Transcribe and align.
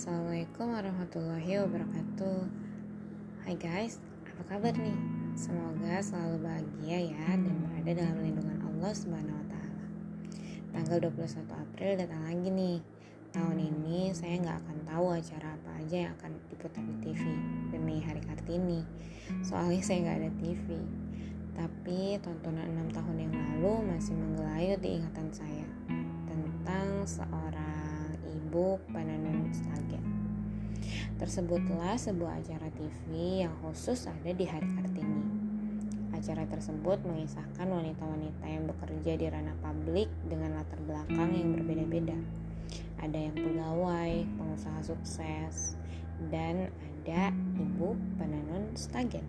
Assalamualaikum 0.00 0.72
warahmatullahi 0.72 1.60
wabarakatuh 1.60 2.40
Hai 3.44 3.52
guys, 3.60 4.00
apa 4.24 4.56
kabar 4.56 4.72
nih? 4.72 4.96
Semoga 5.36 6.00
selalu 6.00 6.40
bahagia 6.40 7.12
ya 7.12 7.36
dan 7.36 7.52
berada 7.68 7.92
dalam 8.00 8.16
lindungan 8.24 8.64
Allah 8.64 8.96
Subhanahu 8.96 9.36
wa 9.36 9.46
taala. 9.52 9.84
Tanggal 10.72 11.04
21 11.04 11.52
April 11.52 11.90
datang 12.00 12.22
lagi 12.24 12.48
nih. 12.48 12.78
Tahun 13.28 13.58
ini 13.60 14.08
saya 14.16 14.40
nggak 14.40 14.58
akan 14.64 14.78
tahu 14.88 15.06
acara 15.12 15.52
apa 15.52 15.70
aja 15.84 15.96
yang 16.08 16.12
akan 16.16 16.32
diputar 16.48 16.80
di 16.80 16.96
TV 17.04 17.22
demi 17.68 18.00
Hari 18.00 18.24
Kartini. 18.24 18.80
Soalnya 19.44 19.84
saya 19.84 20.00
nggak 20.00 20.16
ada 20.16 20.30
TV. 20.40 20.66
Tapi 21.52 22.16
tontonan 22.24 22.88
6 22.88 22.96
tahun 22.96 23.16
yang 23.20 23.34
lalu 23.36 23.92
masih 23.92 24.16
menggelayut 24.16 24.80
di 24.80 24.96
ingatan 24.96 25.28
saya 25.28 25.68
tentang 26.24 27.04
seorang 27.04 27.89
ibu 28.50 28.82
penenun 28.90 29.46
stagen. 29.54 30.02
Tersebutlah 31.22 31.94
sebuah 31.94 32.42
acara 32.42 32.66
TV 32.74 33.46
yang 33.46 33.54
khusus 33.62 34.10
ada 34.10 34.26
di 34.34 34.42
hari 34.42 34.66
Kartini. 34.74 35.22
Acara 36.10 36.42
tersebut 36.50 36.98
mengisahkan 37.06 37.70
wanita-wanita 37.70 38.42
yang 38.50 38.66
bekerja 38.66 39.12
di 39.22 39.26
ranah 39.30 39.54
publik 39.62 40.10
dengan 40.26 40.58
latar 40.58 40.82
belakang 40.82 41.30
yang 41.30 41.54
berbeda-beda. 41.54 42.18
Ada 42.98 43.30
yang 43.30 43.38
pegawai, 43.38 44.26
pengusaha 44.34 44.80
sukses, 44.82 45.78
dan 46.26 46.74
ada 46.74 47.30
ibu 47.54 47.94
penenun 48.18 48.74
stagen. 48.74 49.22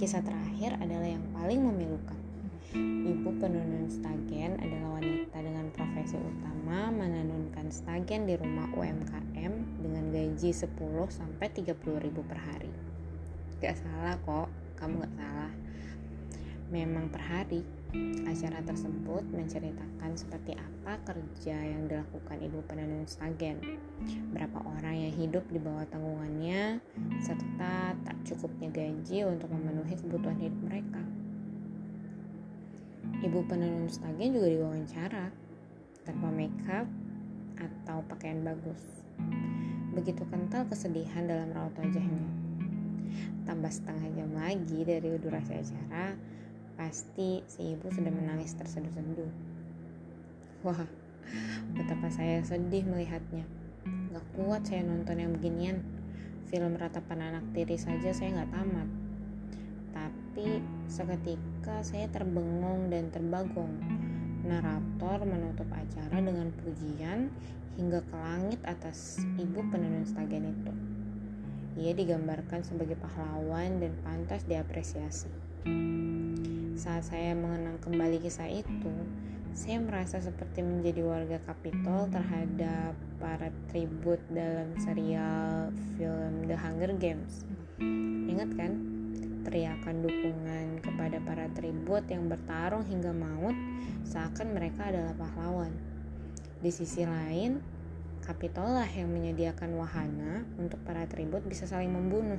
Kisah 0.00 0.24
terakhir 0.24 0.80
adalah 0.80 1.20
yang 1.20 1.28
paling 1.36 1.68
memilukan 1.68 2.29
Ibu 2.70 3.42
penenun 3.42 3.90
stagen 3.90 4.54
adalah 4.62 5.02
wanita 5.02 5.42
dengan 5.42 5.74
profesi 5.74 6.14
utama 6.14 6.94
menenunkan 6.94 7.66
stagen 7.66 8.30
di 8.30 8.38
rumah 8.38 8.70
UMKM 8.70 9.82
dengan 9.82 10.04
gaji 10.14 10.54
10 10.54 10.78
sampai 11.10 11.50
30 11.50 11.74
ribu 11.98 12.22
per 12.22 12.38
hari. 12.38 12.70
Gak 13.58 13.74
salah 13.74 14.14
kok, 14.22 14.46
kamu 14.78 15.02
gak 15.02 15.14
salah. 15.18 15.50
Memang 16.70 17.10
per 17.10 17.18
hari, 17.26 17.66
acara 18.30 18.62
tersebut 18.62 19.26
menceritakan 19.34 20.14
seperti 20.14 20.54
apa 20.54 21.02
kerja 21.10 21.58
yang 21.58 21.90
dilakukan 21.90 22.38
ibu 22.38 22.62
penenun 22.70 23.02
stagen, 23.10 23.58
berapa 24.30 24.62
orang 24.78 25.10
yang 25.10 25.14
hidup 25.18 25.42
di 25.50 25.58
bawah 25.58 25.82
tanggungannya, 25.90 26.78
serta 27.18 27.98
tak 28.06 28.16
cukupnya 28.22 28.70
gaji 28.70 29.26
untuk 29.26 29.50
memenuhi 29.50 29.98
kebutuhan 29.98 30.38
hidup 30.38 30.60
mereka. 30.70 31.02
Ibu 33.20 33.44
penenun 33.48 33.88
stagen 33.88 34.32
juga 34.32 34.48
diwawancara 34.48 35.26
tanpa 36.08 36.28
makeup 36.32 36.88
atau 37.60 38.00
pakaian 38.08 38.40
bagus. 38.40 38.80
Begitu 39.92 40.24
kental 40.28 40.64
kesedihan 40.68 41.28
dalam 41.28 41.52
raut 41.52 41.76
wajahnya. 41.76 42.28
Tambah 43.44 43.68
setengah 43.68 44.08
jam 44.16 44.30
lagi 44.32 44.80
dari 44.86 45.16
durasi 45.20 45.52
acara, 45.58 46.16
pasti 46.78 47.44
si 47.50 47.76
ibu 47.76 47.92
sudah 47.92 48.12
menangis 48.12 48.56
terseduh-seduh. 48.56 49.32
Wah, 50.64 50.86
betapa 51.76 52.08
saya 52.08 52.40
sedih 52.40 52.86
melihatnya. 52.88 53.44
Gak 54.14 54.26
kuat 54.38 54.64
saya 54.64 54.86
nonton 54.86 55.20
yang 55.20 55.32
beginian. 55.36 55.82
Film 56.48 56.78
ratapan 56.78 57.34
anak 57.34 57.44
tiri 57.52 57.76
saja 57.76 58.10
saya 58.10 58.42
gak 58.42 58.52
tamat 58.54 58.88
tapi 59.90 60.19
seketika 60.90 61.80
saya 61.86 62.10
terbengong 62.10 62.90
dan 62.90 63.10
terbagong. 63.14 63.78
Narator 64.46 65.22
menutup 65.22 65.68
acara 65.70 66.18
dengan 66.18 66.50
pujian 66.60 67.30
hingga 67.78 68.02
ke 68.02 68.16
langit 68.18 68.60
atas 68.66 69.22
ibu 69.38 69.62
penenun 69.70 70.02
stagen 70.02 70.50
itu. 70.50 70.72
Ia 71.80 71.94
digambarkan 71.94 72.66
sebagai 72.66 72.98
pahlawan 72.98 73.78
dan 73.78 73.94
pantas 74.02 74.42
diapresiasi. 74.44 75.30
Saat 76.74 77.12
saya 77.12 77.36
mengenang 77.38 77.78
kembali 77.78 78.18
kisah 78.24 78.50
itu, 78.50 78.94
saya 79.54 79.78
merasa 79.78 80.18
seperti 80.18 80.66
menjadi 80.66 81.04
warga 81.04 81.38
Kapitol 81.46 82.10
terhadap 82.10 82.96
para 83.22 83.54
tribut 83.70 84.18
dalam 84.32 84.74
serial 84.80 85.70
film 85.94 86.48
The 86.50 86.56
Hunger 86.58 86.92
Games. 86.96 87.46
Ingat 88.30 88.50
kan? 88.56 88.89
Teriakan 89.50 90.06
dukungan 90.06 90.78
kepada 90.78 91.18
para 91.26 91.50
tribut 91.50 92.06
yang 92.06 92.30
bertarung 92.30 92.86
hingga 92.86 93.10
maut 93.10 93.58
seakan 94.06 94.54
mereka 94.54 94.94
adalah 94.94 95.12
pahlawan. 95.18 95.74
Di 96.62 96.70
sisi 96.70 97.02
lain, 97.02 97.58
Kapitol 98.20 98.76
lah 98.76 98.86
yang 98.86 99.10
menyediakan 99.10 99.80
wahana 99.80 100.44
untuk 100.60 100.76
para 100.86 101.08
tribut 101.08 101.40
bisa 101.48 101.64
saling 101.64 101.90
membunuh. 101.90 102.38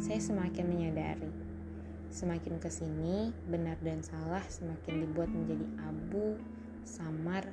Saya 0.00 0.16
semakin 0.16 0.64
menyadari, 0.64 1.28
semakin 2.08 2.56
ke 2.56 2.72
sini 2.72 3.30
benar 3.46 3.76
dan 3.84 4.00
salah 4.00 4.40
semakin 4.48 5.06
dibuat 5.06 5.28
menjadi 5.28 5.66
abu, 5.84 6.40
samar, 6.88 7.46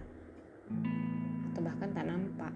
atau 1.51 1.61
bahkan 1.61 1.91
tak 1.91 2.07
nampak. 2.07 2.55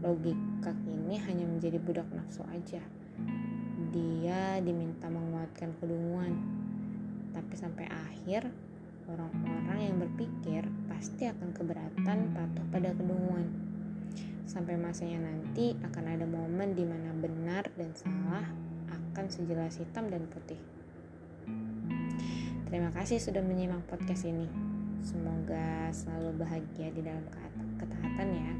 Logika 0.00 0.72
ini 0.88 1.20
hanya 1.20 1.44
menjadi 1.44 1.78
budak 1.78 2.08
nafsu 2.10 2.42
aja 2.48 2.80
dia 3.92 4.62
diminta 4.62 5.08
menguatkan 5.08 5.74
kedunguan. 5.80 6.36
Tapi 7.32 7.54
sampai 7.54 7.86
akhir, 7.88 8.48
orang-orang 9.08 9.78
yang 9.80 9.96
berpikir 9.98 10.62
pasti 10.90 11.28
akan 11.28 11.52
keberatan 11.56 12.18
patuh 12.36 12.66
pada 12.68 12.92
kedunguan. 12.92 13.48
Sampai 14.48 14.80
masanya 14.80 15.28
nanti 15.28 15.76
akan 15.84 16.04
ada 16.08 16.24
momen 16.24 16.72
di 16.72 16.84
mana 16.84 17.12
benar 17.12 17.68
dan 17.76 17.92
salah 17.92 18.48
akan 18.88 19.26
sejelas 19.28 19.76
hitam 19.76 20.08
dan 20.08 20.24
putih. 20.28 20.60
Terima 22.68 22.92
kasih 22.92 23.16
sudah 23.20 23.40
menyimak 23.40 23.80
podcast 23.88 24.28
ini. 24.28 24.48
Semoga 25.00 25.88
selalu 25.88 26.44
bahagia 26.44 26.92
di 26.92 27.00
dalam 27.00 27.24
ketaatan 27.80 28.28
ya. 28.28 28.52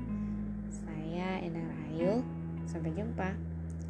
Saya 0.72 1.28
Endang 1.44 1.68
Rahayu. 1.68 2.24
Sampai 2.64 2.92
jumpa. 2.96 3.47